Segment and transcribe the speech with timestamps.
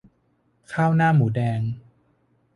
[0.73, 1.61] ข้าวหน้าหมูแดง